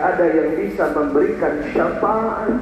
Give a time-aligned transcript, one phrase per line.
[0.00, 2.58] ada yang bisa memberikan syafaat.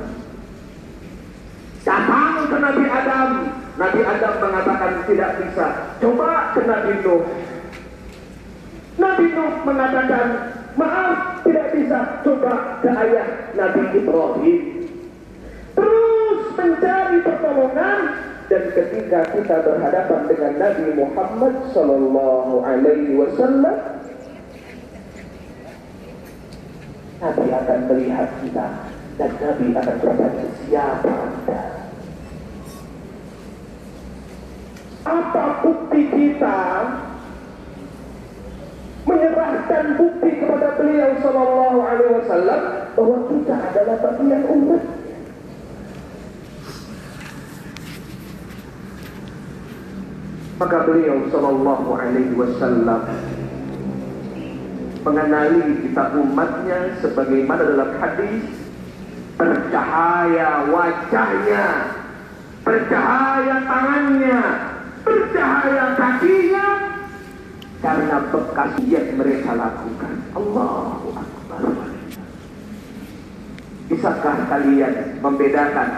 [1.82, 3.28] Datang ke Nabi Adam.
[3.74, 5.66] Nabi Adam mengatakan tidak bisa.
[5.98, 7.24] Coba ke Nabi Nuh.
[9.00, 10.26] Nabi Nuh mengatakan,
[10.78, 11.98] maaf tidak bisa.
[12.22, 13.28] Coba ke ayah
[13.58, 14.60] Nabi Ibrahim.
[15.72, 18.00] Terus mencari pertolongan
[18.52, 24.01] dan ketika kita berhadapan dengan Nabi Muhammad Sallallahu Alaihi Wasallam,
[27.22, 28.66] Nabi akan melihat kita
[29.14, 31.62] dan Nabi akan bertanya siapa anda?
[35.06, 36.58] Apa bukti kita
[39.06, 42.60] menyerahkan bukti kepada beliau Sallallahu Alaihi Wasallam
[42.98, 44.82] bahwa kita adalah bagian umat?
[50.58, 53.00] Maka beliau Sallallahu Alaihi Wasallam
[55.02, 58.46] mengenali kita umatnya sebagaimana dalam hadis
[59.34, 61.66] bercahaya wajahnya,
[62.62, 64.42] bercahaya tangannya,
[65.02, 66.66] bercahaya kakinya
[67.82, 70.14] karena bekas yang mereka lakukan.
[70.38, 71.60] Allahu Akbar.
[73.90, 75.90] Bisakah kalian membedakan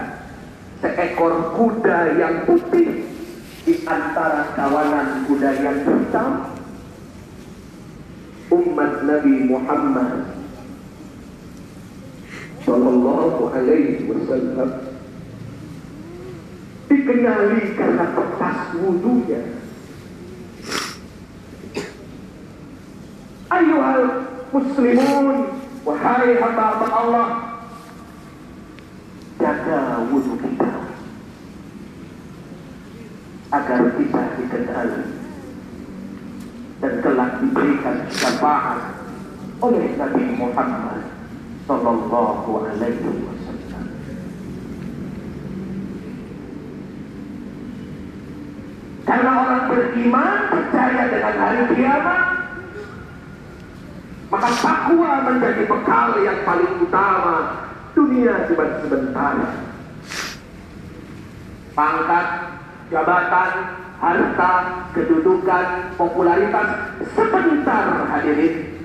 [0.81, 3.05] seekor kuda yang putih
[3.69, 6.64] di antara kawanan kuda yang hitam?
[8.53, 10.35] Umat Nabi Muhammad
[12.65, 14.71] Sallallahu Alaihi Wasallam
[16.89, 19.43] dikenali karena bekas wudhunya.
[23.53, 24.09] Ayuhal
[24.49, 25.39] muslimun,
[25.85, 27.29] wahai hamba Allah,
[29.37, 30.73] jaga wudhu kita
[33.53, 35.24] agar kita dikenali
[36.85, 38.93] dan telah diberikan syafaat
[39.65, 41.01] oleh Nabi Muhammad
[41.65, 43.85] Sallallahu Alaihi Wasallam.
[49.09, 52.23] Karena orang beriman percaya dengan hari kiamat,
[54.29, 57.37] maka takwa menjadi bekal yang paling utama.
[57.97, 59.35] Dunia cuma sebentar.
[61.73, 62.27] Pangkat,
[62.93, 63.51] jabatan,
[64.05, 64.53] harta,
[64.93, 66.69] kedudukan, popularitas
[67.17, 68.77] sebentar hadirin?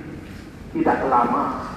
[0.71, 1.69] Tidak lama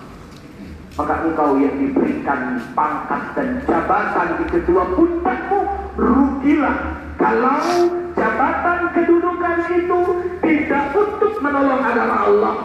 [0.93, 5.61] maka engkau yang diberikan pangkat dan jabatan di kedua puncakmu
[5.97, 6.77] rugilah
[7.17, 10.01] kalau jabatan kedudukan itu
[10.45, 12.57] tidak untuk menolong agama Allah.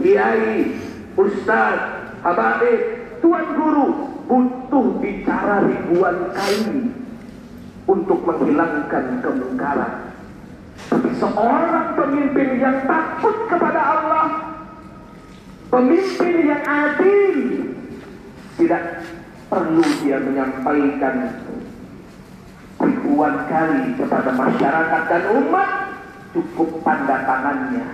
[0.00, 0.80] Kiai,
[1.12, 2.80] ustaz, habaib,
[3.20, 3.86] tuan guru
[4.24, 6.99] butuh bicara ribuan kali
[7.86, 10.12] untuk menghilangkan kemungkaran.
[10.88, 14.26] Tapi seorang pemimpin yang takut kepada Allah,
[15.68, 17.36] pemimpin yang adil,
[18.56, 18.82] tidak
[19.52, 21.16] perlu dia menyampaikan
[22.80, 25.70] ribuan kali kepada masyarakat dan umat,
[26.32, 27.86] cukup tanda tangannya,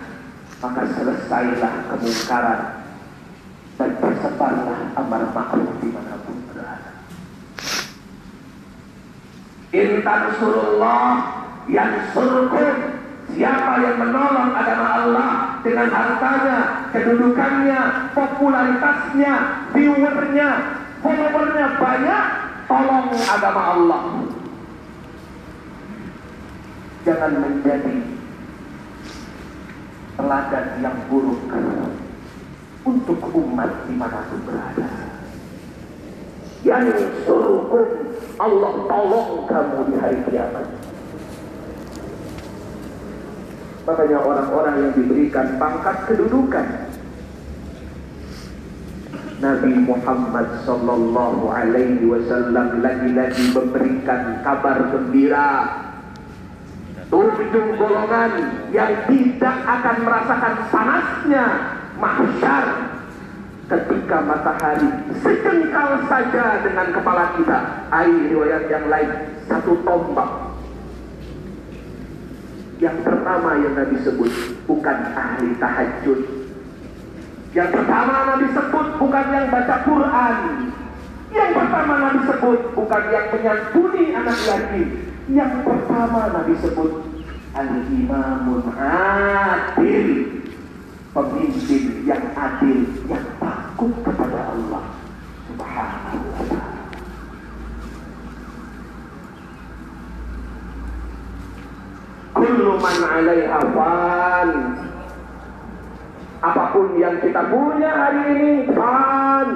[0.62, 2.60] maka selesailah kemungkaran
[3.76, 6.92] dan tersebarlah amar ma'ruf di mana pun berada.
[9.74, 11.10] Intan surullah
[11.66, 12.96] yang surkum
[13.36, 15.30] Siapa yang menolong agama Allah
[15.66, 17.80] dengan hartanya, kedudukannya,
[18.14, 19.34] popularitasnya,
[19.74, 20.50] viewernya,
[21.02, 22.24] followernya banyak,
[22.70, 24.02] tolong agama Allah.
[27.02, 27.96] Jangan menjadi
[30.16, 31.42] teladan yang buruk
[32.86, 34.88] untuk umat di mana pun berada.
[36.62, 40.66] Yang suruhkum Allah tolong kamu di hari kiamat.
[43.86, 46.66] Makanya orang-orang yang diberikan pangkat kedudukan
[49.36, 55.52] Nabi Muhammad Sallallahu Alaihi Wasallam lagi-lagi memberikan kabar gembira
[57.06, 58.32] tujuh golongan
[58.74, 61.46] yang tidak akan merasakan panasnya
[62.02, 62.95] mahsyar
[63.66, 64.86] ketika matahari
[65.26, 67.58] sejengkal saja dengan kepala kita
[67.90, 69.10] air riwayat yang lain
[69.50, 70.54] satu tombak.
[72.78, 74.30] Yang pertama yang Nabi sebut
[74.70, 76.20] bukan ahli tahajud.
[77.56, 80.36] Yang pertama Nabi sebut bukan yang baca Quran.
[81.32, 84.88] Yang pertama Nabi sebut bukan yang menyantuni anak yatim.
[85.26, 86.92] Yang pertama Nabi sebut
[87.56, 90.08] al-imamun adil
[91.16, 93.24] pemimpin yang adil yang
[93.76, 94.84] takut kepada Allah
[95.52, 96.80] subhanahu wa ta'ala.
[102.32, 104.48] Kullu man 'alaiha fan.
[106.40, 109.48] Apa pun yang kita punya hari ini fan.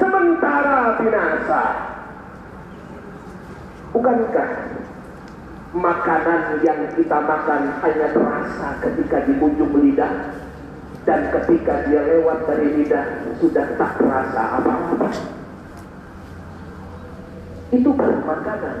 [0.00, 1.64] Sementara binasa.
[3.92, 4.50] Bukankah
[5.76, 10.48] makanan yang kita makan hanya terasa ketika di ujung lidah
[11.08, 13.06] dan ketika dia lewat dari lidah
[13.40, 15.08] sudah tak terasa apa-apa.
[17.72, 18.76] Itu baru makanan.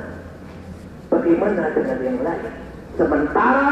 [1.08, 2.54] Bagaimana dengan yang lain?
[2.98, 3.68] Sementara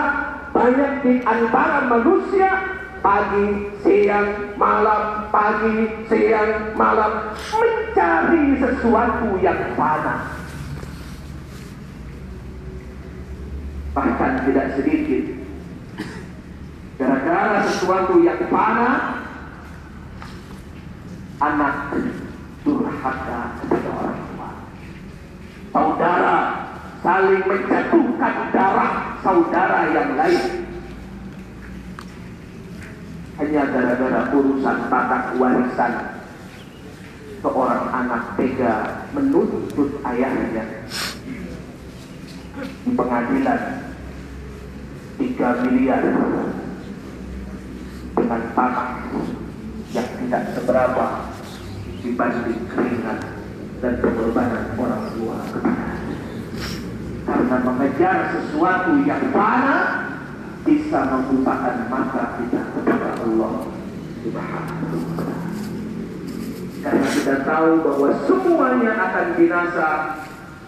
[0.51, 2.51] banyak di antara manusia
[2.99, 3.47] pagi,
[3.85, 10.35] siang, malam, pagi, siang, malam mencari sesuatu yang fana.
[13.95, 15.38] Bahkan tidak sedikit
[17.39, 19.23] gara-gara sesuatu yang fana
[21.39, 21.95] anak
[22.67, 24.51] durhaka kepada orang tua.
[25.71, 26.37] Saudara
[26.99, 30.67] saling menjatuhkan darah saudara yang lain.
[33.39, 35.93] Hanya gara-gara urusan tata warisan
[37.39, 40.91] seorang anak tega menuntut ayahnya.
[42.83, 43.63] Di pengadilan
[45.23, 46.03] 3 miliar
[48.19, 48.91] dengan tanah
[49.95, 51.05] yang tidak seberapa
[52.03, 53.21] dibanding keringat
[53.79, 55.39] dan pengorbanan orang tua
[57.29, 59.79] karena mengejar sesuatu yang fana
[60.67, 63.53] bisa membukakan mata kita kepada Allah
[64.25, 64.99] Subhanahu
[66.79, 69.89] Karena kita tahu bahwa semuanya akan binasa,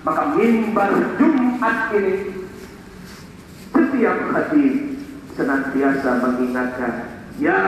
[0.04, 2.14] maka mimbar Jumat ini
[3.70, 4.74] setiap hadis
[5.38, 7.09] senantiasa mengingatkan
[7.40, 7.60] Ya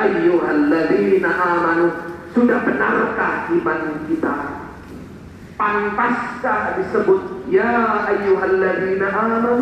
[0.00, 1.86] ayyuhalladzina amanu
[2.32, 4.36] Sudah benarkah iman kita
[5.60, 9.54] Pantaskah disebut Ya ayyuhalladzina amanu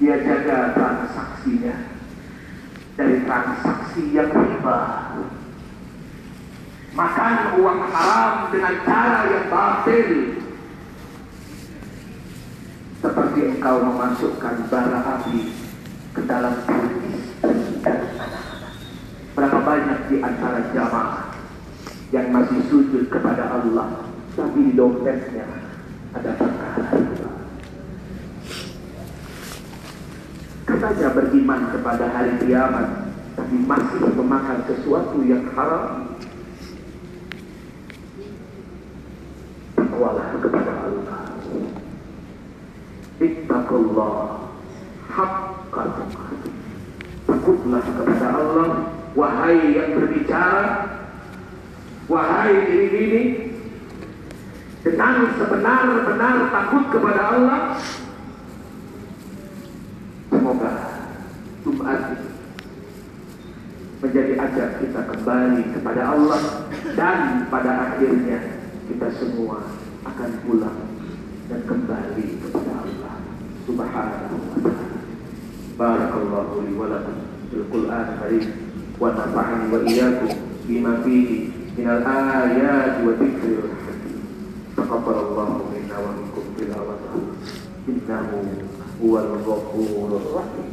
[0.00, 2.00] Dia jaga transaksinya
[2.96, 4.80] dari transaksi yang riba.
[6.96, 10.39] Makan uang haram dengan cara yang batil.
[13.00, 15.50] Seperti engkau memasukkan bara api
[16.12, 16.54] ke dalam
[17.80, 18.74] anak-anak.
[19.32, 21.32] Berapa banyak di antara jamaah
[22.12, 24.04] yang masih sujud kepada Allah,
[24.36, 25.48] tapi di dompetnya
[26.12, 26.90] ada perkara
[30.80, 32.88] katanya beriman kepada hari kiamat
[33.36, 36.16] tapi masih memakan sesuatu yang haram
[39.76, 41.20] takwalah kepada Allah
[45.08, 46.60] haqqa tuqatih
[47.40, 48.68] takutlah kepada Allah.
[49.16, 50.64] Wahai yang berbicara.
[52.06, 53.22] Wahai diri ini.
[54.80, 57.60] Dengan sebenar-benar takut kepada Allah.
[60.30, 60.72] Semoga
[61.66, 62.00] Jumat
[64.00, 66.42] menjadi ajak kita kembali kepada Allah.
[66.94, 67.18] Dan
[67.50, 68.40] pada akhirnya
[68.88, 69.58] kita semua
[70.06, 70.80] akan pulang
[71.50, 73.09] dan kembali kepada Allah
[73.70, 74.98] Subhanahu wa taala.
[75.78, 76.90] Barakallahu li wa
[77.54, 78.50] fil Qur'an karim
[78.98, 79.14] wa
[79.70, 79.78] wa
[80.66, 84.26] bima fihi min al-ayati wa dzikril hakim.
[84.74, 87.38] Taqabbalallahu minna wa minkum tilawatahu.
[87.86, 88.38] Innahu
[88.98, 90.68] huwal ghafurur rahim.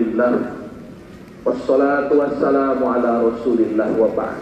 [0.00, 0.56] Alhamdulillah.
[1.44, 4.40] Wassalatu wassalamu ala rasulillah wa ba'd.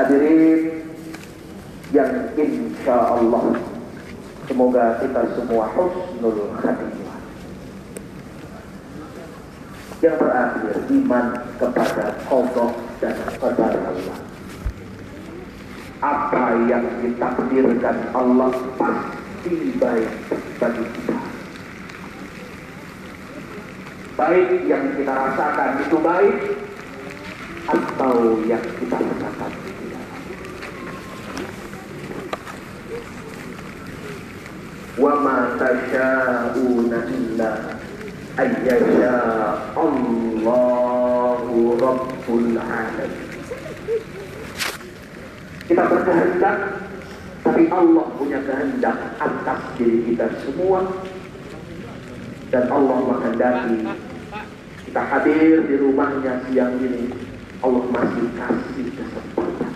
[0.00, 0.88] Hadirin
[1.92, 3.52] yang insya Allah
[4.48, 7.20] semoga kita semua husnul khatimah.
[10.00, 11.26] Yang terakhir iman
[11.60, 12.70] kepada Allah
[13.04, 14.18] dan qadar Allah.
[16.00, 20.12] Apa yang ditakdirkan Allah pasti baik
[20.56, 21.17] bagi kita
[24.18, 26.38] baik yang kita rasakan itu baik
[27.70, 30.06] atau yang kita rasakan tidak
[34.98, 37.78] wa ma tasha'una illa
[38.34, 39.14] ayyasha
[39.78, 43.12] Allahu Rabbul Alamin.
[45.70, 46.58] Kita berkehendak
[47.46, 50.82] tapi Allah punya kehendak atas diri kita semua.
[52.48, 54.07] Dan Allah menghendaki
[54.88, 57.12] kita hadir di rumahnya siang ini.
[57.60, 59.72] Allah masih kasih kesempatan.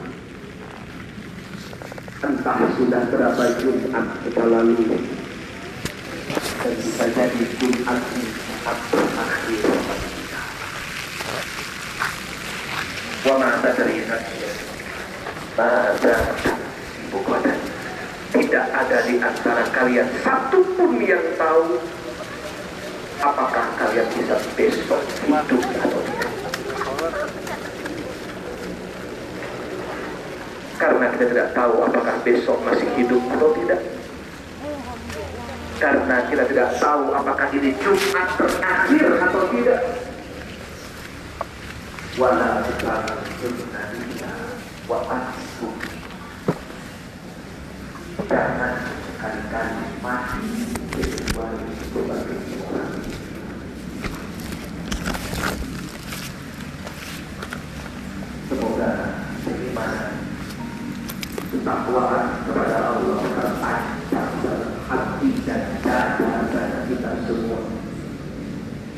[2.24, 5.04] Entah sudah berapa Jumat kita lalu.
[6.64, 9.64] Dan bisa jadi Jumat Jumat terakhir.
[13.28, 13.96] Wa ma tadri
[15.52, 16.16] pada
[17.04, 17.52] ibu kota
[18.32, 21.76] tidak ada di antara kalian satu pun yang tahu
[23.22, 26.30] apakah kalian bisa besok hidup atau tidak?
[30.76, 33.80] Karena kita tidak tahu apakah besok masih hidup atau tidak.
[35.78, 39.80] Karena kita tidak tahu apakah ini Jumat terakhir atau tidak.
[42.18, 42.96] Wala kita
[44.90, 45.72] wa asum
[48.28, 48.76] jangan
[49.08, 50.48] sekali-kali mati
[50.92, 52.94] kecuali sebagai orang
[58.50, 58.90] semoga
[59.46, 60.12] beriman
[61.62, 67.62] ketakwaan kepada Allah terpanjang dalam hati dan dada kita semua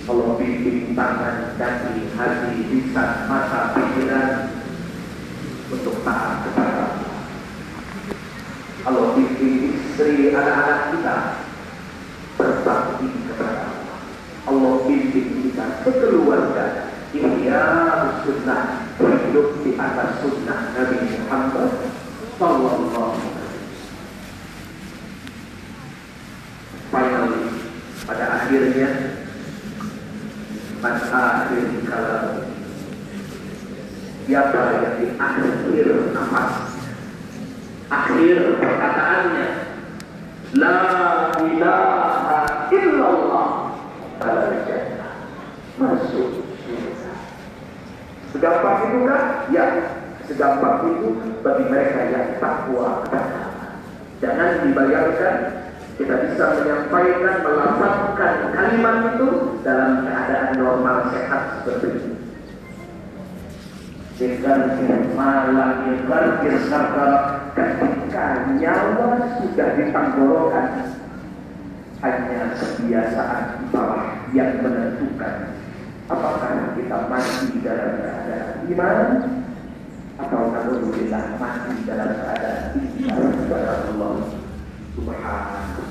[0.04, 4.52] Allah bimbing tangan, kaki, hati, lisan, mata, pikiran
[5.72, 7.16] untuk taat kepada Allah.
[8.84, 11.16] Allah bimbing istri anak-anak kita
[12.36, 13.98] berbakti kepada Allah.
[14.44, 17.64] Allah bimbing kita kekeluarga ihya
[18.28, 20.53] sunnah hidup di atas sunnah
[22.34, 23.14] Sallallahu
[26.90, 27.46] Finally,
[28.02, 28.90] pada akhirnya
[30.82, 32.50] pada akhir kalau
[34.26, 35.46] siapa yang di akhir
[36.10, 36.52] nafas
[37.94, 39.46] akhir perkataannya
[40.58, 40.78] La
[41.38, 42.40] ilaha
[42.74, 43.48] illallah
[44.66, 45.14] jannah
[45.78, 46.42] masuk
[48.34, 49.22] segampang itu kan?
[49.54, 49.93] ya
[50.26, 51.08] segampang itu
[51.44, 53.04] bagi mereka yang takwa
[54.22, 55.36] jangan dibayangkan
[55.94, 59.30] kita bisa menyampaikan, melafazkan kalimat itu
[59.62, 62.18] dalam keadaan normal sehat seperti ini.
[64.14, 67.12] Dengan yang sakar
[67.54, 68.26] ketika
[68.58, 70.66] nyawa sudah ditenggorokan
[72.02, 75.56] hanya kebiasaan bawah yang menentukan
[76.10, 78.98] apakah kita mati dalam keadaan iman
[80.23, 84.13] atau alhamdulillah mati dalam keadaan iman kepada Allah
[84.95, 85.89] subhanahu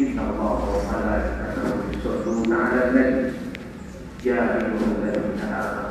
[0.00, 3.32] إن الله وملائكته يصلون على النبي
[4.24, 5.83] يا أيها الذين آمنوا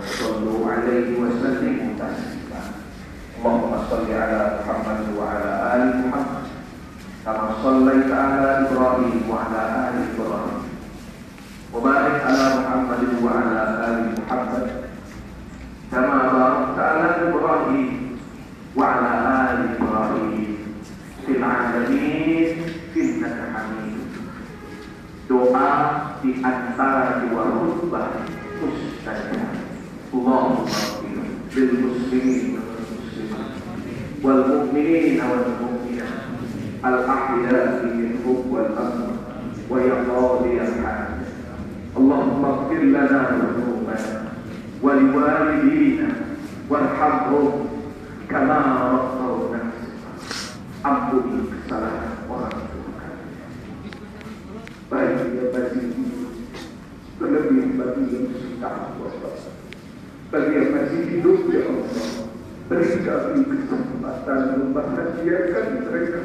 [63.42, 66.20] beri kami kesempatan membahagiakan mereka.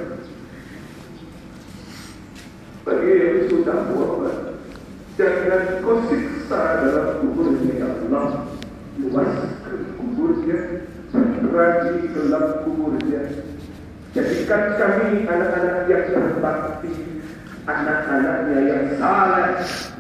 [2.86, 4.38] Bagi yang sudah wafat
[5.18, 8.28] jangan kau siksa dalam kuburnya ya Allah.
[9.00, 10.60] Luaskan kuburnya
[11.50, 13.24] raji dalam kuburnya.
[14.14, 16.94] Jadikan kami anak-anak yang berbakti
[17.70, 19.50] anak-anaknya yang saleh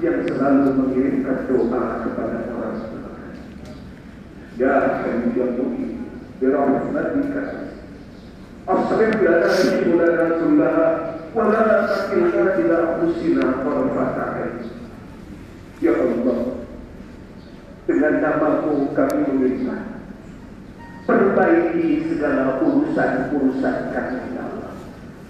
[0.01, 3.11] yang selalu mengirimkan doa kepada orang tua.
[4.57, 5.98] Ya Hayyu ya Mu'in,
[6.40, 7.64] birahmatika
[8.68, 10.88] أصلح لنا شؤوننا كلها
[11.34, 14.56] ولا تكلنا إلى أنفسنا طرفة عين
[15.84, 16.64] Ya Allah
[17.84, 20.00] Dengan namamu kami meminta
[21.04, 24.72] Perbaiki segala urusan-urusan kami ya Allah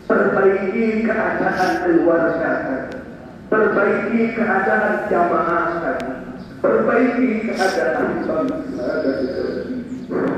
[0.07, 3.03] Perbaiki keadaan keluarga kami
[3.51, 6.13] Perbaiki keadaan jamaah kami
[6.63, 10.38] Perbaiki keadaan bangsa dan negeri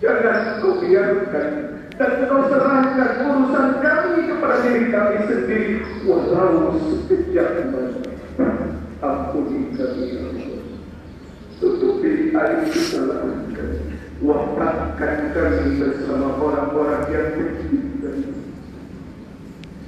[0.00, 1.48] Jangan kau biarkan
[2.00, 5.74] dan kau serahkan urusan kami kepada diri kami sendiri
[6.08, 8.08] walau sekejap mata.
[9.04, 10.64] Ampuni kami ya Allah.
[11.60, 13.80] Tutupi air kesalahan kami.
[14.24, 14.56] Wahai
[14.96, 18.24] akan kami bersama orang-orang yang mencintai.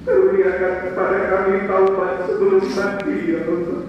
[0.04, 3.80] Karuniakan kepada kami taubat sebelum mati ya Allah.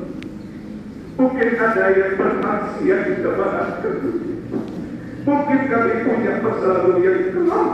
[1.20, 4.23] Mungkin ada yang bermaksiat di kemaafkan.
[5.24, 7.68] Mungkin kami punya lalu yang kelam.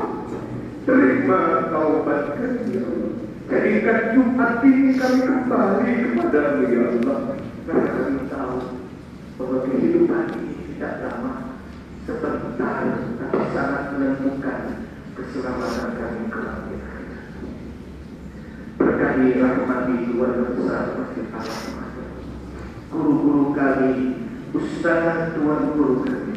[0.86, 1.41] Terima
[1.74, 3.12] taubat kami ya Allah.
[3.50, 7.20] Jadikan Jumat ini kami kembali kepadamu ya Allah.
[7.65, 8.58] Karena kami tahu
[9.41, 11.34] bahwa kehidupan ini tidak lama.
[12.06, 12.86] Sebentar,
[13.18, 14.62] tapi sangat menentukan
[15.18, 16.60] keselamatan kami kelak.
[18.79, 21.88] Berkahi rahmati luar besar Masjid Allah.
[22.89, 23.91] Guru-guru kami,
[24.56, 26.28] ustaz tuan guru kami,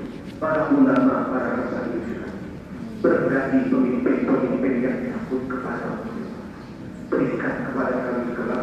[0.42, 2.02] para ulama, para rasul
[2.99, 6.02] Berkahi pemimpin-pemimpin yang takut kepada
[7.06, 8.62] Berikan kepada kami kelak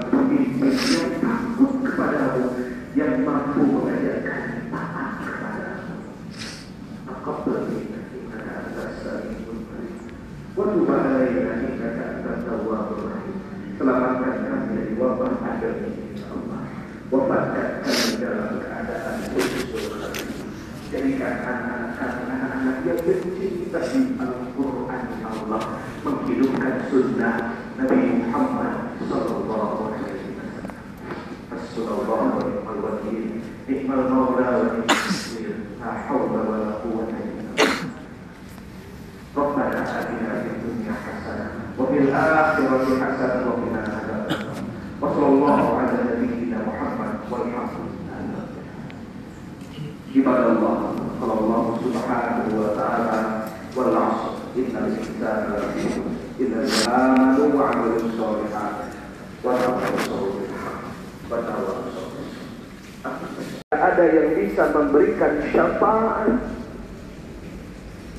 [63.80, 66.28] ada yang bisa memberikan syafaat.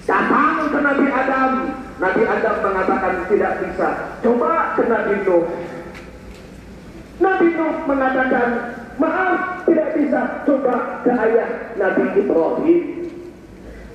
[0.08, 1.50] Datang ke Nabi Adam.
[2.00, 3.88] Nabi Adam mengatakan tidak bisa.
[4.24, 5.44] Coba ke Nabi Nuh.
[7.20, 8.48] Nabi Nuh mengatakan
[8.96, 10.20] maaf tidak bisa.
[10.48, 12.82] Coba ke ayah Nabi Ibrahim.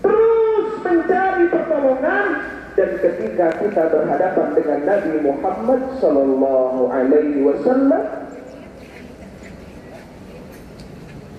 [0.06, 2.28] Terus mencari pertolongan.
[2.76, 8.25] Dan ketika kita berhadapan dengan Nabi Muhammad Sallallahu Alaihi Wasallam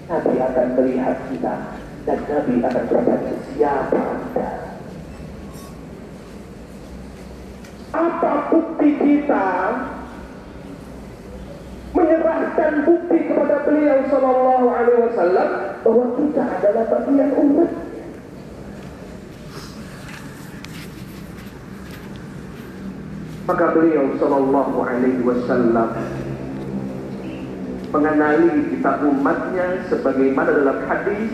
[0.07, 1.55] Nabi akan melihat kita
[2.07, 4.51] dan Nabi akan bertanya siapa anda?
[7.91, 9.47] Apa bukti kita
[11.91, 15.51] menyerahkan bukti kepada beliau Sallallahu Alaihi Wasallam
[15.83, 17.71] bahwa kita adalah bagian umat
[23.51, 25.89] maka beliau Sallallahu Alaihi Wasallam
[27.97, 31.33] mengenali kita umatnya sebagaimana dalam hadis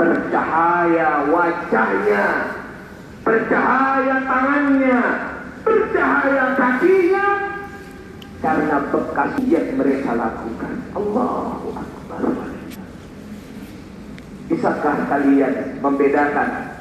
[0.00, 2.24] bercahaya wajahnya
[3.20, 5.02] bercahaya tangannya
[5.60, 7.26] bercahaya kakinya
[8.40, 10.74] karena bekas yang mereka lakukan.
[10.96, 12.22] Allahu Akbar.
[14.48, 16.80] Bisakah kalian membedakan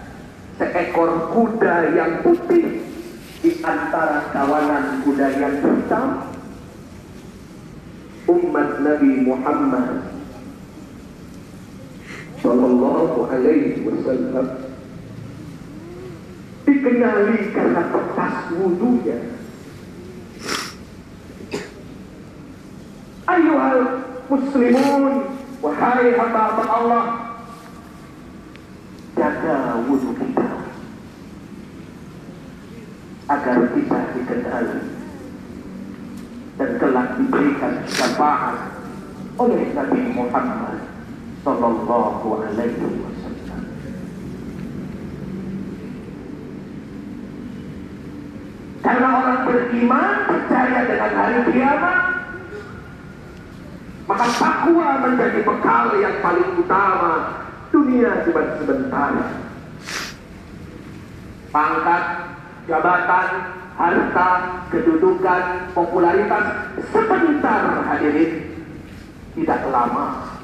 [0.55, 2.79] seekor kuda yang putih
[3.43, 6.36] di antara kawanan kuda yang hitam
[8.27, 10.11] umat Nabi Muhammad
[12.43, 14.47] Sallallahu Alaihi Wasallam
[16.67, 19.19] dikenali karena bekas wudhunya.
[23.27, 23.83] Ayuhal
[24.27, 25.13] muslimun,
[25.63, 27.05] wahai hamba Allah,
[29.15, 30.47] jaga wudhu kita
[33.27, 34.96] agar kita dikenali
[36.57, 38.57] dan telah diberikan syafaat
[39.37, 40.81] oleh Nabi Muhammad
[41.45, 43.61] Sallallahu Alaihi Wasallam.
[48.81, 51.99] Karena orang beriman percaya dengan hari kiamat,
[54.09, 57.13] maka takwa menjadi bekal yang paling utama.
[57.67, 59.11] Dunia sebentar.
[61.51, 62.03] Pangkat,
[62.65, 63.27] jabatan,
[63.77, 64.29] harta,
[64.73, 66.45] kedudukan, popularitas
[66.89, 68.57] sebentar hadirin?
[69.37, 70.37] Tidak lama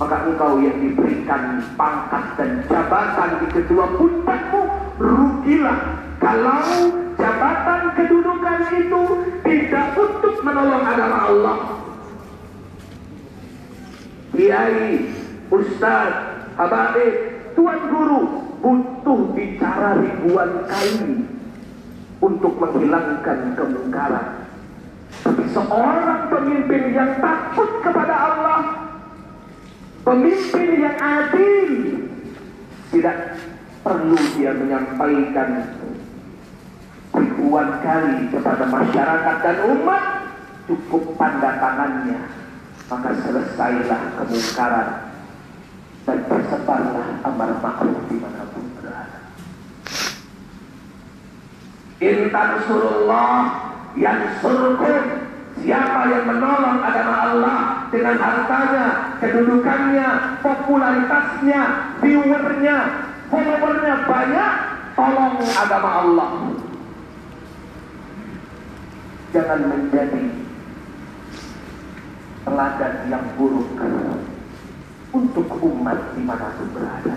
[0.00, 4.62] maka engkau yang diberikan pangkat dan jabatan di kedua puncakmu
[4.96, 6.88] rugilah kalau
[7.20, 9.02] jabatan kedudukan itu
[9.44, 11.58] tidak untuk menolong adalah Allah.
[14.32, 15.04] Kiai,
[15.52, 16.12] ustaz,
[16.56, 17.14] habaib,
[17.52, 18.20] tuan guru
[18.64, 21.28] butuh bicara ribuan kali
[22.20, 24.46] untuk menghilangkan kemungkaran.
[25.20, 28.60] Tapi seorang pemimpin yang takut kepada Allah,
[30.06, 31.72] pemimpin yang adil,
[32.94, 33.16] tidak
[33.80, 35.48] perlu dia menyampaikan
[37.16, 40.04] ribuan kali kepada masyarakat dan umat
[40.70, 42.20] cukup tanda tangannya
[42.90, 44.88] maka selesailah kemungkaran
[46.02, 48.49] dan tersebarlah amar ma'ruf di mana pun berada.
[52.00, 53.36] Intan surullah
[53.94, 57.60] yang surkum Siapa yang menolong agama Allah
[57.92, 58.86] dengan hartanya,
[59.20, 60.08] kedudukannya,
[60.40, 61.60] popularitasnya,
[62.00, 62.76] viewernya,
[63.28, 64.52] followernya banyak,
[64.96, 66.30] tolong agama Allah.
[69.36, 70.24] Jangan menjadi
[72.48, 73.68] teladan yang buruk
[75.12, 77.16] untuk umat di mana pun berada.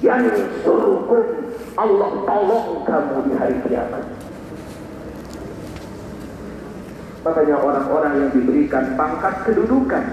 [0.00, 1.49] Yang suruhkum
[1.80, 4.04] Allah tolong kamu di hari kiamat.
[7.24, 10.04] Makanya orang-orang yang diberikan pangkat kedudukan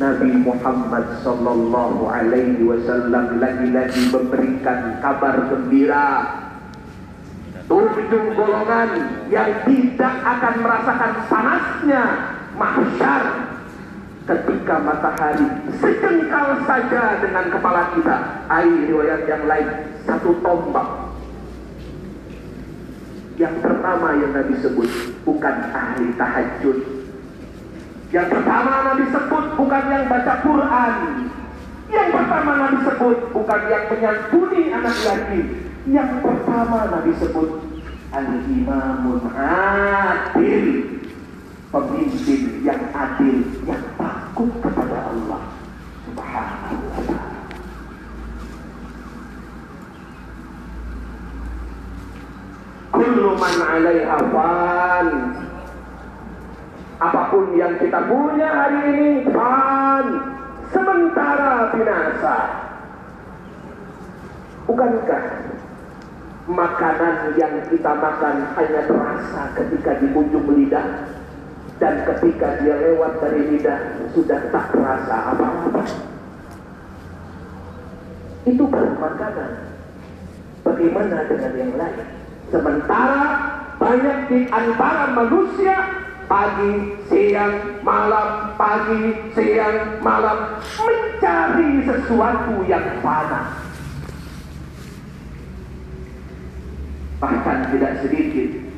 [0.00, 6.08] Nabi Muhammad Sallallahu Alaihi Wasallam lagi-lagi memberikan kabar gembira
[7.68, 8.88] tujuh golongan
[9.28, 12.04] yang tidak akan merasakan panasnya
[12.56, 13.49] mahsyar
[14.30, 15.46] ketika matahari
[15.82, 19.68] sejengkal saja dengan kepala kita air riwayat yang lain
[20.06, 20.86] satu tombak.
[23.34, 24.90] Yang pertama yang Nabi sebut
[25.26, 26.78] bukan ahli tahajud.
[28.14, 30.94] Yang pertama Nabi sebut bukan yang baca Quran.
[31.90, 35.46] Yang pertama Nabi sebut bukan yang menyantuni anak yatim
[35.88, 37.50] yang pertama Nabi sebut
[38.12, 40.66] al-imamun adil.
[41.70, 43.82] Pemimpin yang adil yang
[44.40, 45.42] takut kepada Allah
[46.08, 47.28] subhanahu wa ta'ala
[52.90, 55.08] Kullu man 'alaiha fan.
[57.00, 60.06] Apa pun yang kita punya hari ini fan.
[60.72, 62.36] Sementara binasa.
[64.64, 65.24] Bukankah
[66.48, 71.19] makanan yang kita makan hanya terasa ketika di ujung lidah
[71.80, 75.82] dan ketika dia lewat dari lidah sudah tak terasa apa-apa.
[78.44, 79.50] Itu baru makanan.
[80.60, 82.06] Bagaimana dengan yang lain?
[82.52, 83.24] Sementara
[83.80, 85.76] banyak di antara manusia
[86.28, 93.56] pagi, siang, malam, pagi, siang, malam mencari sesuatu yang fana.
[97.24, 98.69] Bahkan tidak sedikit.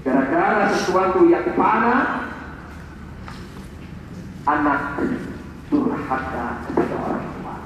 [0.00, 2.24] Gara-gara sesuatu yang fana,
[4.48, 4.80] anak
[5.68, 7.56] durhaka kepada orang tua.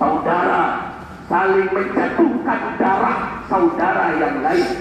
[0.00, 0.62] Saudara
[1.28, 3.18] saling menjatuhkan darah
[3.52, 4.72] saudara yang lain.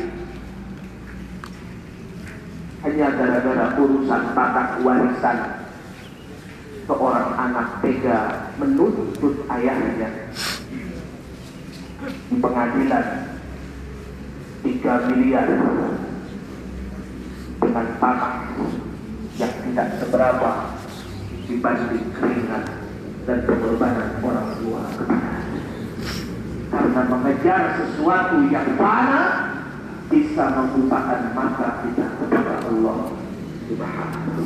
[2.79, 5.37] Hanya gara-gara urusan tata warisan
[6.87, 8.19] seorang anak tega
[8.55, 10.31] menuntut ayahnya.
[12.31, 13.05] Di pengadilan
[14.63, 15.47] 3 miliar
[17.69, 18.33] dengan tanah
[19.37, 20.73] yang tidak seberapa
[21.45, 22.65] dibanding keringat
[23.29, 24.83] dan pengorbanan orang tua
[26.73, 29.21] karena mengejar sesuatu yang fana
[30.09, 32.97] bisa membukakan mata kita kepada Allah
[33.69, 34.43] Subhanahu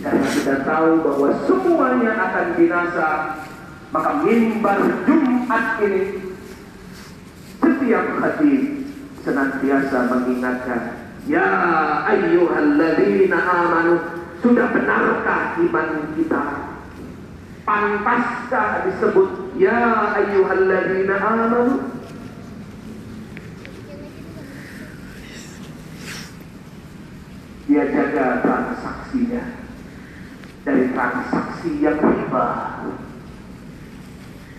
[0.00, 3.08] Karena kita tahu bahwa semuanya akan binasa,
[3.92, 6.04] maka mimbar Jumat ini
[7.60, 8.52] setiap hati
[9.24, 11.48] senantiasa mengingatkan Ya
[12.04, 13.96] ayyuhalladzina amanu
[14.44, 16.44] Sudah benarkah iman kita
[17.64, 21.62] Pantaskah disebut Ya ayyuhalladzina amanu
[27.64, 29.64] Dia jaga transaksinya
[30.64, 32.48] dari transaksi yang riba.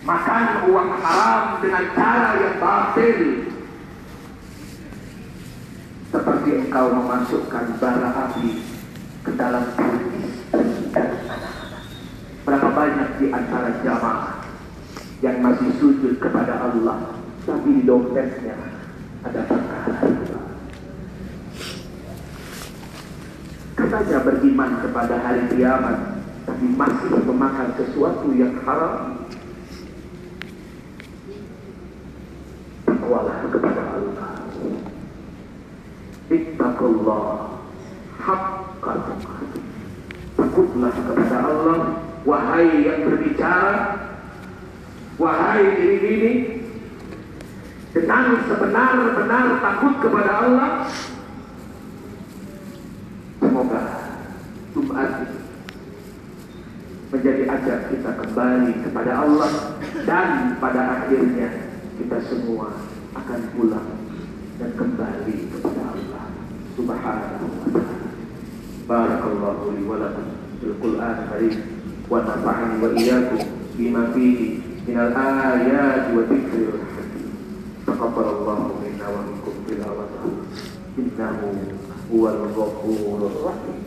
[0.06, 3.45] Makan uang haram dengan cara yang batil.
[6.10, 8.62] Seperti engkau memasukkan bara api
[9.26, 10.22] ke dalam diri.
[12.46, 14.46] Berapa banyak di antara jamaah
[15.24, 17.16] yang masih sujud kepada Allah
[17.48, 18.58] tapi di dompetnya
[19.24, 19.96] ada perkara
[23.78, 25.98] katanya beriman kepada hari kiamat
[26.44, 29.24] tapi masih memakan sesuatu yang haram
[32.84, 34.30] takwalah kepada Allah
[36.86, 37.22] ittaqullah
[38.22, 38.92] haqqa
[40.36, 41.78] takutlah kepada Allah.
[42.26, 43.74] Wahai yang berbicara.
[45.18, 46.32] Wahai diri ini.
[47.94, 50.70] Dengan sebenar-benar takut kepada Allah.
[53.40, 53.82] Semoga
[54.74, 55.10] Jumat
[57.14, 59.50] menjadi ajak kita kembali kepada Allah.
[60.02, 60.28] Dan
[60.60, 61.48] pada akhirnya
[61.96, 62.74] kita semua
[63.16, 64.06] akan pulang
[64.56, 66.15] dan kembali kepada Allah
[66.76, 68.04] Subhanahu wa taala.
[68.84, 70.28] Barakallahu li wa lakum
[70.60, 71.56] fil Qur'an karim
[72.04, 73.40] wa nafa'ani wa iyyakum
[73.80, 77.32] bima fihi min al-ayati wa dzikril hakim.
[77.88, 80.30] Taqabbalallahu minna wa minkum tilawatahu.
[81.00, 81.48] Innahu
[82.12, 83.80] huwal ghafurur rahim.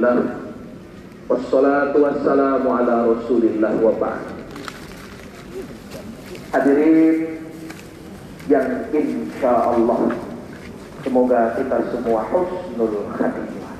[0.00, 0.48] Alhamdulillah.
[1.28, 4.24] Wassalatu wassalamu ala rasulillah wa ba'd.
[6.56, 7.36] Hadirin
[8.48, 10.16] yang insya Allah
[11.04, 13.76] Semoga kita semua husnul khatimah.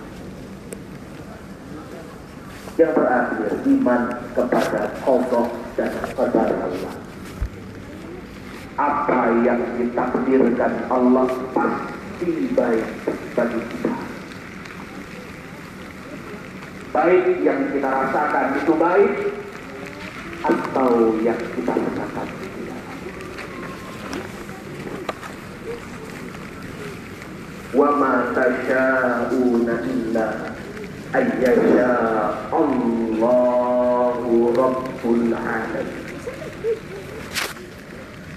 [2.76, 4.02] Yang terakhir iman
[4.36, 5.44] kepada Allah
[5.76, 6.94] dan kepada Allah.
[8.76, 12.88] Apa yang ditakdirkan Allah pasti baik
[13.36, 13.99] bagi kita
[16.90, 19.14] baik yang kita rasakan itu baik
[20.42, 22.28] atau yang kita rasakan
[27.70, 28.34] wa ma
[29.86, 30.26] illa
[31.14, 31.90] ayyasha
[32.50, 35.88] Allahu Rabbul Alamin.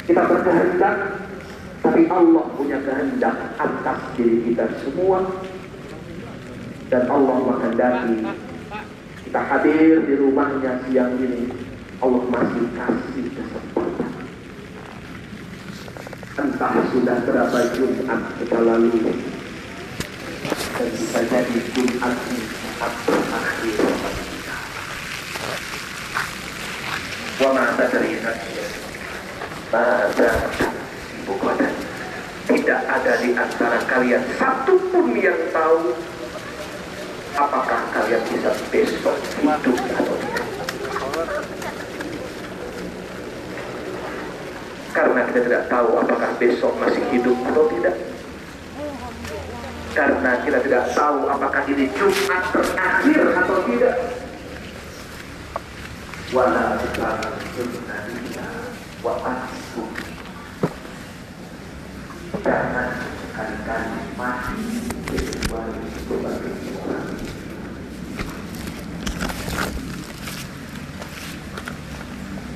[0.06, 0.98] Kita berkehendak
[1.82, 5.26] tapi Allah punya kehendak atas diri kita semua
[6.94, 8.22] dan Allah menghendaki.
[9.26, 11.50] Kita hadir di rumahnya siang ini.
[11.98, 14.14] Allah masih kasih kesempatan.
[16.38, 19.26] Entah sudah berapa Jumat kita lalui.
[20.78, 22.46] Dan bisa jadi Jumat ini
[22.78, 23.78] saat terakhir.
[24.30, 24.58] Kita
[27.42, 27.66] wa ma
[31.26, 31.70] ibu kota.
[32.44, 36.13] Tidak ada di antara kalian satupun yang tahu
[37.34, 40.48] apakah kalian bisa besok hidup atau tidak.
[44.94, 47.96] Karena kita tidak tahu apakah besok masih hidup atau tidak.
[49.94, 53.96] Karena kita tidak tahu apakah ini Jumat terakhir atau tidak.
[56.34, 56.82] Wala
[59.06, 59.14] wa.
[62.44, 62.90] Jangan
[63.22, 64.64] sekali-kali mati
[65.08, 67.14] kecuali sebagai orang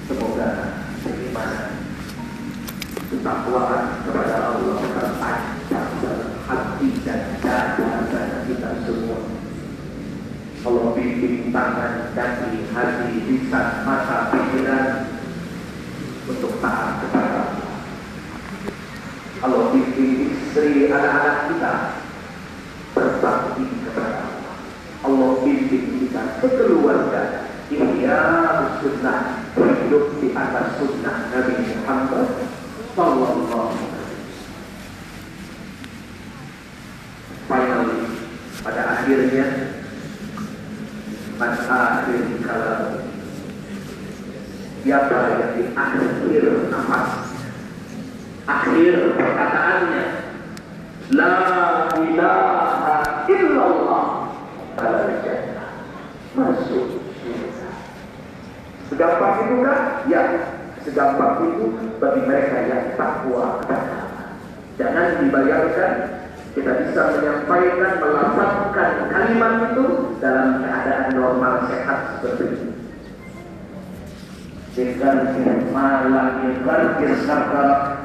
[0.08, 0.50] semoga
[1.04, 1.54] beriman
[3.18, 9.20] ketakwaan kepada Allah terpancar dalam hati dan dada kita semua
[10.68, 15.08] Allah bimbing tangan, kaki, hati, lisan, mata, pikiran
[16.28, 17.72] untuk taat kepada Allah.
[19.48, 21.74] Allah bimbing istri, anak-anak kita
[22.92, 24.56] berbakti kepada Allah.
[25.08, 28.20] Allah bimbing kita sekeluarga ihya
[28.84, 31.77] sunnah hidup di atas sunnah Nabi
[32.98, 33.78] Sallallahu
[37.46, 38.02] Finally,
[38.66, 39.46] pada akhirnya
[44.82, 46.06] siapa yang di akhir
[48.50, 50.04] akhir perkataannya
[51.14, 51.38] La
[53.30, 54.06] illallah.
[56.34, 56.98] Masuk
[58.90, 59.82] Segampang itu kan?
[60.10, 60.22] Ya
[60.88, 61.68] Segampang itu
[62.00, 63.60] bagi mereka yang takwa
[64.80, 65.94] Jangan dibayangkan
[66.56, 69.86] kita bisa menyampaikan, melafazkan kalimat itu
[70.24, 72.72] dalam keadaan normal sehat seperti ini.
[74.78, 76.64] Dengan malam yang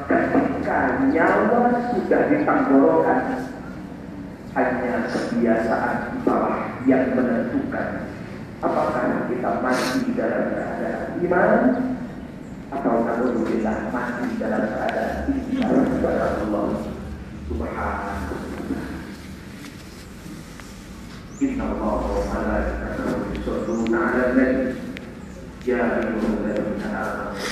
[0.03, 1.61] ketika nyawa
[1.93, 3.19] sudah ditanggorokan
[4.59, 8.11] hanya kebiasaan bawah yang menentukan
[8.59, 11.51] apakah kita mati dalam keadaan iman
[12.73, 16.67] atau alhamdulillah mati dalam keadaan iman kepada Allah
[17.45, 18.35] subhanahu
[21.43, 24.73] Inna Allah wa malaikatahu yusalluna 'alan nabi
[25.67, 27.42] ya ayyuhalladzina amanu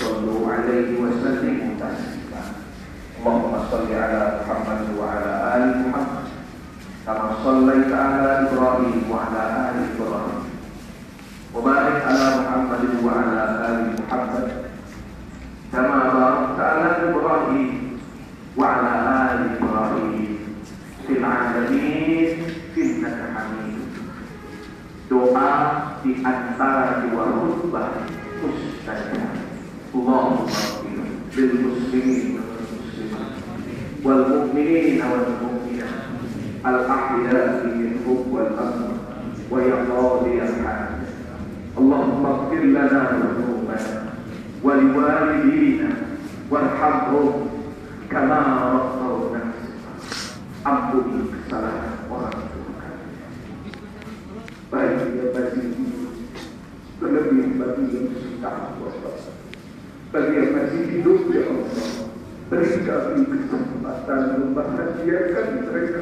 [63.41, 66.01] kami kesempatan membahagiakan mereka.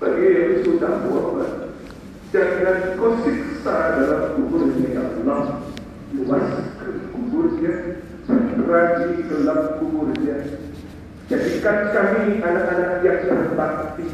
[0.00, 1.50] Bagi yang sudah wafat
[2.34, 5.62] jangan kau siksa dalam kuburnya ya Allah.
[6.10, 7.74] Luaskan kuburnya
[8.66, 10.36] raji dalam kuburnya.
[11.30, 14.08] Jadikan kami anak-anak yang berbakti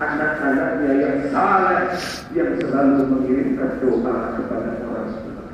[0.00, 1.92] anak-anaknya yang saleh
[2.32, 5.44] yang selalu mengirimkan doa kepada orang tua.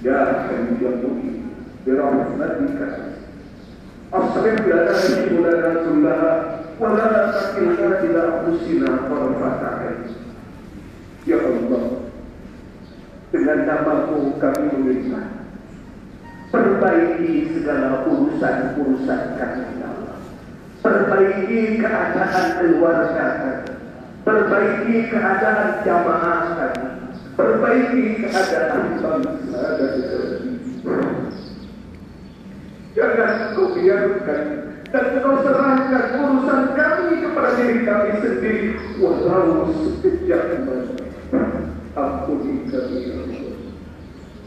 [0.00, 0.92] Ya Hayyu ya
[1.79, 3.15] Mu'in birahmatika
[4.13, 6.31] أصلح لنا شؤوننا كلها
[6.79, 10.01] ولا تكلنا إلى أنفسنا طرفة عين
[11.25, 12.05] Ya Allah
[13.33, 15.25] Dengan namamu kami meminta
[16.53, 20.17] Perbaiki segala urusan-urusan kami ya Allah
[20.85, 23.73] Perbaiki keadaan keluarga kami
[24.21, 26.87] Perbaiki keadaan jamaah kami
[27.33, 31.08] Perbaiki keadaan bangsa dan negeri
[33.00, 34.44] Jangan kau biarkan
[34.92, 38.70] dan kau serahkan urusan kami kepada diri kami sendiri.
[39.00, 40.68] Walau sekejap
[41.96, 43.56] ampuni kami ya Allah.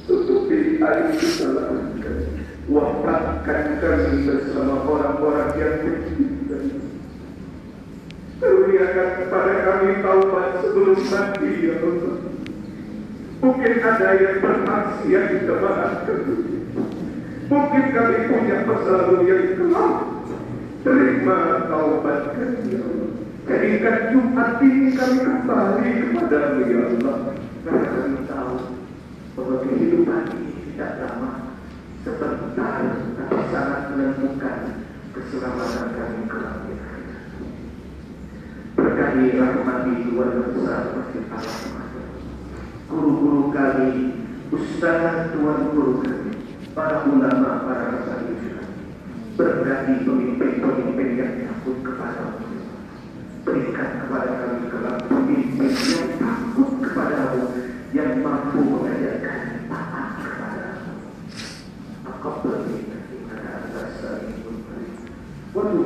[0.05, 2.25] Tutupi air kesalahan kami.
[2.69, 6.77] Wafatkan kami bersama orang-orang yang mencintai
[8.37, 12.15] Karuniakan kepada kami taubat sebelum mati ya Allah.
[13.41, 16.19] Mungkin ada yang bermaksiat di kemaafkan
[17.53, 19.93] Mungkin kami punya masa yang kelam.
[20.81, 21.37] Terima
[21.69, 23.09] taubat kami ya Allah
[23.45, 27.17] Jadikan Jumat ini kami kembali kepada ya Allah.
[27.61, 28.55] Karena kami tahu
[29.37, 31.31] bahwa kehidupan ini tidak lama.
[32.01, 32.77] Sebentar
[33.21, 34.57] tapi sangat menentukan
[35.13, 37.21] keselamatan kami kelak akhirat
[38.73, 41.85] Berkahi rahmati Tuhan besar Masjid Allah
[42.89, 43.91] Guru-guru kami
[44.51, 46.22] Ustaz Tuhan guru kami
[46.73, 48.65] Para ulama, para masyarakat
[49.37, 52.41] Berkati pemimpin-pemimpin yang takut kepada
[53.45, 57.41] Berikan kepada kami kelak pemimpin yang takut kepadamu
[57.93, 60.93] Yang mampu mengajarkan taat kepadamu
[62.09, 64.89] Maka berikan kita atas saling memberi
[65.53, 65.77] Waktu